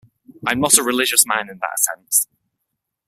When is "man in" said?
1.27-1.59